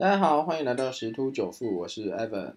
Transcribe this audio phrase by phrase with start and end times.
[0.00, 2.54] 大家好，欢迎来到十突九富，我是 Evan。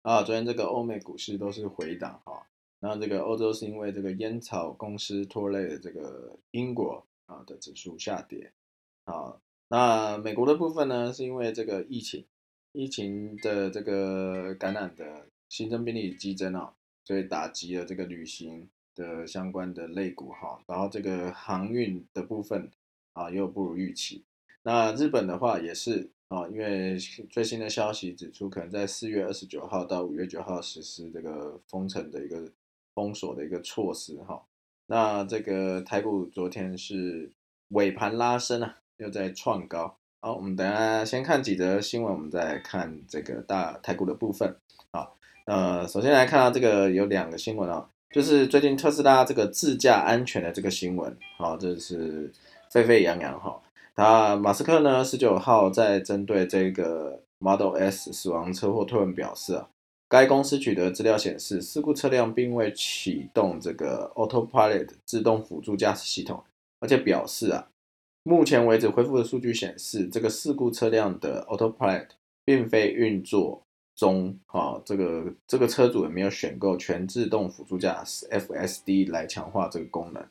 [0.00, 2.46] 啊，昨天这个欧美股市都是回档哈，
[2.80, 8.50] 然后这个欧洲是因为这个烟草公司拖累了这个英国啊的指数下跌。
[9.04, 9.36] 啊，
[9.68, 12.24] 那美国的部分呢，是因为这个疫情，
[12.72, 16.72] 疫情的这个感染的新增病例激增啊，
[17.04, 22.70] 所以打击了这个旅行的相关的类股哈，然后这个航运的部分
[23.12, 24.24] 啊又不如预期。
[24.62, 26.96] 那日本的话也是啊，因为
[27.30, 32.50] 最新的消息指出，可能在四月二十九号到五月九号实施这个封城的一个
[32.94, 34.42] 封锁的一个措施哈。
[34.86, 37.30] 那这个台股昨天是
[37.68, 39.96] 尾盘拉升啊，又在创高。
[40.20, 44.56] 好，我们等下先看几则新闻，我们再看这个大台股的部分。
[44.90, 52.32] 好，呃，首先来看到这个有两个新闻啊，就是最近特斯拉这个自驾安全的这个新闻，好，这是
[52.72, 53.62] 沸沸扬扬哈。
[53.98, 59.70] 那马斯克呢，十九号在针对这个 Model S 死亡车祸推文表示啊，
[60.06, 66.44] 该公司取得资料显示，事故车辆并未启动这个 Autopilot 自动辅助驾驶系统，
[66.80, 67.68] 而且表示啊，
[68.22, 72.08] 目前为止恢复的数据显示，这个事故车辆的 Autopilot
[72.44, 73.62] 并非运作
[73.96, 80.22] 中，啊，这个这个车主也没有选购全自动辅助驾驶 FSD 来强化这个功能。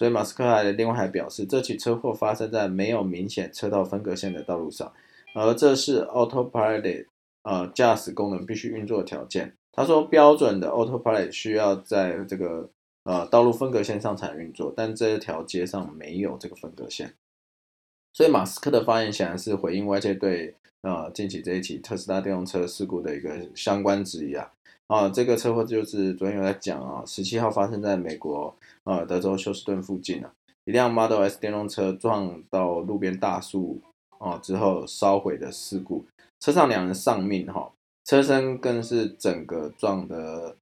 [0.00, 4.90] 所以马斯克还另外还表示，这起车祸发生在没有明显车道分隔线的道路上，
[5.34, 7.04] 而这是 Autopilot
[7.42, 9.54] 呃驾驶功能必须运作的条件。
[9.70, 12.70] 他说，标准的 Autopilot 需要在这个
[13.04, 17.12] 呃道路分隔线上才运作，但这条街上没有这个分隔线。
[18.14, 24.50] 所以马斯克的发言显然是回应外界对呃近期这一起特斯拉电动车事故的一个相关质疑啊。
[24.90, 28.52] 啊，这个车祸就是昨天有在讲啊，十七号发生在美国
[28.82, 30.32] 呃德州休斯顿附近啊，
[30.64, 33.80] 一辆 Model S 电动车撞到路边大树
[34.18, 36.04] 啊之后烧毁的事故，
[36.40, 37.70] 车上两人丧命哈，
[38.04, 40.56] 车身更是整个撞的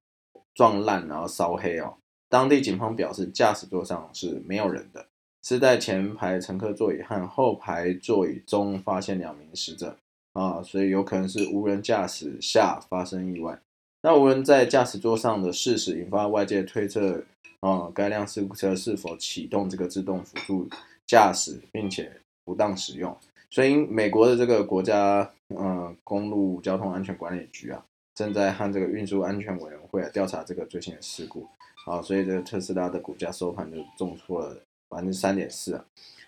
[0.53, 1.95] 撞烂，然后烧黑哦。
[2.29, 5.07] 当地警方表示，驾驶座上是没有人的，
[5.41, 9.97] 是在前排乘客座椅和后排座椅中发现两名死者
[10.33, 13.59] 啊，所以有可能是无人驾驶下发生意外。
[14.01, 17.21] 那无人在驾驶座上的事实引发外界推测，
[17.59, 20.69] 啊，该辆事故车是否启动这个自动辅助
[21.05, 22.09] 驾驶，并且
[22.45, 23.15] 不当使用？
[23.51, 27.83] 所以，美国的这个国家，呃，公路交通安全管理局啊，
[28.15, 31.45] 正在和这个运输安全委员会调查这个最新的事故。
[31.85, 34.55] 啊，所以这个特斯拉的股价收盘就重挫了
[34.87, 35.85] 百分之三点四啊，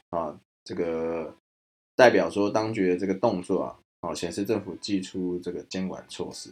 [0.10, 1.34] 啊，这个
[1.96, 6.50] 代表说当局的这个动作啊，啊，显示政府祭出这个监管措施。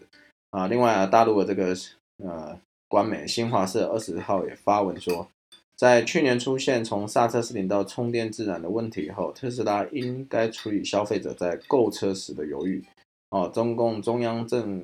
[0.51, 1.75] 啊，另外啊，大陆的这个
[2.23, 5.27] 呃官媒新华社二十号也发文说，
[5.75, 12.83] 在去年出现从刹车失灵到充电自燃的问题以后，特斯拉应该处理消费者在购车时的犹豫。
[13.29, 14.83] 哦，中共中央政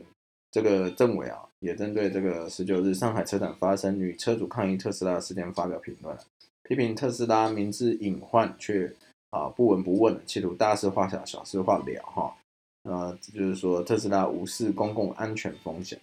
[0.51, 6.15] 这个政委啊，也针对这个十九日上海车展发生女车主抗议特斯拉事件发表评论，
[6.61, 8.93] 批评特斯拉明知隐患却
[9.31, 12.35] 啊不闻不问，企图大事化小，小事化了哈。
[12.85, 15.99] 呃，就是说特斯拉无视公共安全风险，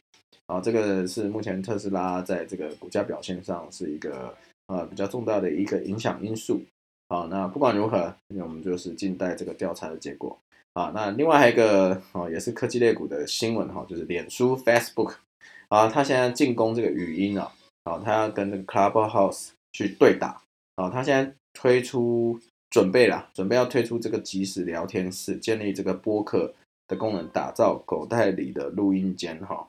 [0.46, 4.34] 啊，这个是目前特斯拉在这个股价表现上是一个
[4.66, 6.60] 呃比较重大的一个影响因素。
[7.08, 10.36] 好，那不管如何，那我们就是静待这个调查的结果。
[10.72, 15.14] 啊，那另外还有一个哦，也是科技类股的新闻哈，就是脸书 Facebook
[15.68, 17.52] 啊，它现在进攻这个语音啊，
[17.84, 20.42] 啊，它要跟这个 Clubhouse 去对打，
[20.76, 26.52] 啊，它现在推出准备了，准备要推出这个即时聊天室，建立这个播客。
[26.92, 29.66] 的功能打造口袋里的录音间哈，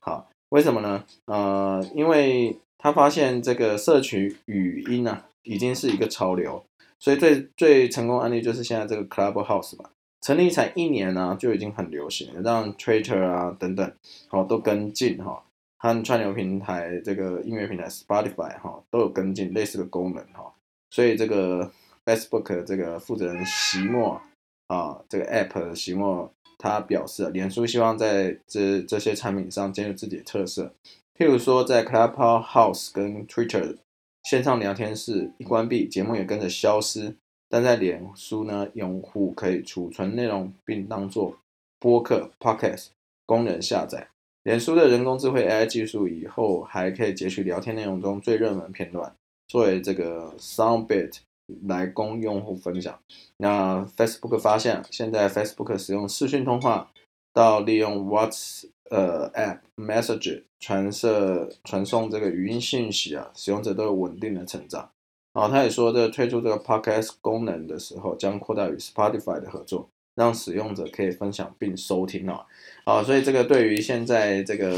[0.00, 1.04] 好，为什么呢？
[1.26, 6.64] 呃，因为他发现这个社群语音啊，已经是一个潮流，
[6.98, 9.88] 所以最最成功案例就是现在这个 Clubhouse 吧，
[10.20, 13.92] 成立才一年呢，就已经很流行，让 Twitter 啊等等，
[14.28, 15.44] 好都跟进哈，
[15.78, 20.52] 和串流平台这个音乐平台 Spotify 哈都有跟进类似的功能哈，
[20.90, 21.70] 所以这个
[22.04, 24.20] Facebook 这个负责人席莫
[24.66, 26.32] 啊，这个 App 席莫。
[26.64, 30.72] 他表示，脸书希望在这这些产品上建立自己的特色，
[31.14, 33.76] 譬如说，在 Clubhouse 跟 Twitter
[34.22, 37.16] 线上聊天室一关闭，节目也跟着消失。
[37.50, 41.36] 但在脸书呢，用户可以储存内容并当做
[41.78, 42.86] 播客 （Podcast）
[43.26, 44.08] 功能下载。
[44.44, 49.14] 脸书的人工智慧 AI 技术以后还可以截取聊天内容中最热门片段，
[49.48, 51.18] 作为这个 Soundbit。
[51.66, 52.98] 来供用户分享。
[53.36, 56.90] 那 Facebook 发现，现在 Facebook 使用视讯通话，
[57.32, 64.90] 到利用 Whats 呃 App Message 传射传送这个语音信息啊，使用者都有稳定的成长。
[65.32, 72.46] 啊，他也说，这推出这个 Podcast 功能的时候，将扩大与 Spotify 的合作，让使用者可以分享并收听哦。
[72.84, 74.72] 啊，所以这个对于现在这个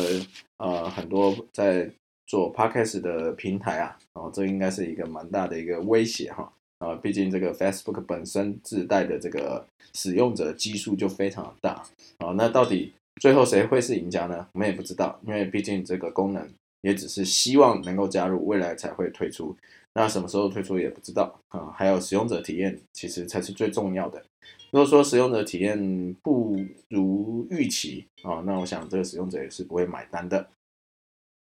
[0.56, 1.90] 呃很多在
[2.26, 6.50] 做 podcast 的平台啊，哦，这应该是一个蛮大的一个威胁哈。
[6.78, 11.82] 啊，毕竟这个 Facebook 本身自带的这个使用者基数就非常大
[12.18, 12.32] 啊。
[12.36, 14.46] 那到底最后谁会是赢家呢？
[14.52, 16.46] 我们也不知道，因为毕竟这个功能
[16.82, 19.56] 也只是希望能够加入，未来才会推出。
[19.94, 21.72] 那什么时候推出也不知道啊。
[21.74, 24.22] 还有使用者体验，其实才是最重要的。
[24.70, 30.46] 如果说使用者体验不如预期啊，那我想这个使用者也是不会买单的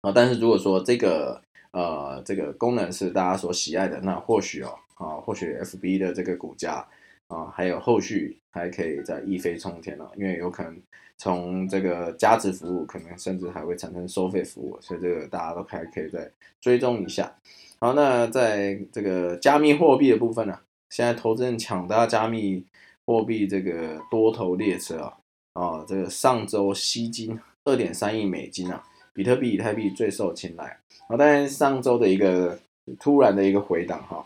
[0.03, 0.13] 啊。
[0.15, 1.43] 但是如果说这个
[1.73, 4.79] 呃这个功能是大家所喜爱的，那或许哦。
[4.95, 6.87] 啊，或许 FB 的这个股价
[7.27, 10.81] 啊，还有后续还可以再一飞冲天了，因为有可能
[11.17, 16.31] 从这个价值服务，可能甚至还会产生收费服务，所以这个大家都还可以再
[16.61, 17.35] 追踪一下。
[17.81, 20.59] 好，那在这个加密货币的部分呢，
[20.91, 22.65] 现在投资人抢搭加密
[23.05, 25.17] 货币这个多头列车啊，
[25.55, 32.59] 啊，这个上周吸金二点三亿美金啊，比特币、以太币最受青睐啊，但是上周的一个
[33.01, 34.25] 突然的一个回档哈。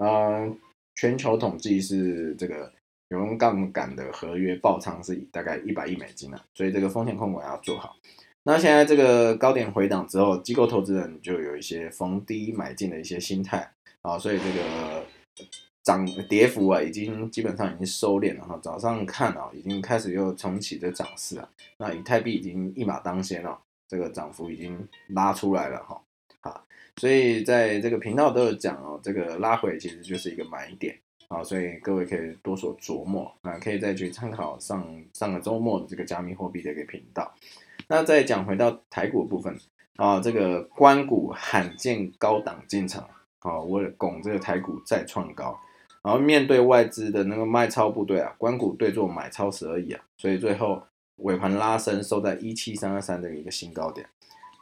[0.00, 0.58] 嗯，
[0.94, 2.72] 全球统计是这个
[3.08, 7.96] 有用杠杆的合约爆仓是大概一百亿美金啊，所以这个风险控管要做好。
[8.44, 13.70] 那现在这个高点回档之后，机构投资人就有一些逢低买进的一些心态
[14.02, 15.04] 啊，所以这个
[15.82, 18.58] 涨跌幅啊，已经基本上已经收敛了哈。
[18.62, 21.48] 早上看啊，已经开始又重启的涨势啊，
[21.78, 23.58] 那以太币已经一马当先了，
[23.88, 26.00] 这个涨幅已经拉出来了哈。
[26.96, 30.98] 所以在这个频道都有讲哦，这个拉回其实就是一个买点
[31.28, 37.32] 啊，所以各位可以多所琢磨啊，可以再去参考上上个周末的这个加密货币的一个频道。
[37.86, 39.56] 那再讲回到台股部分
[39.96, 43.08] 啊，这个关股罕见高档进场
[43.38, 45.58] 啊，为了拱这个台股再创高，
[46.02, 50.82] 然后面对外资的那个卖超部队啊，关股对做买超十而已啊，所以最后
[51.16, 54.04] 尾盘拉升收在一七三二三的一个新高点。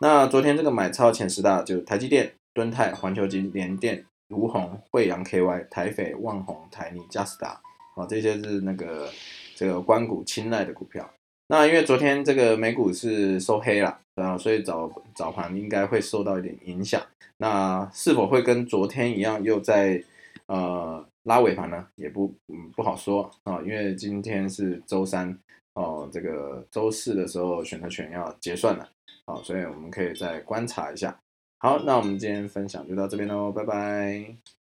[0.01, 7.61] 那昨天这个买超前十大就台积电、敦泰、环球金、联电、如虹、惠阳 KY、台斐、万宏、台泥、嘉士达
[7.95, 9.09] 啊，这些是那个
[9.55, 11.09] 这个关股青睐的股票。
[11.49, 17.01] 那因为昨天这个美股是收黑了啊，所以早早盘应该会受到一点影响。
[17.39, 20.03] 那是否会跟昨天一样又在
[20.47, 21.87] 呃拉尾盘呢？
[21.95, 25.39] 也不嗯不好说啊，因为今天是周三
[25.77, 28.89] 哦，这个周四的时候选择权要结算了。
[29.27, 31.19] 好，所以我们可以再观察一下。
[31.59, 34.56] 好，那我们今天分享就到这边喽，拜拜。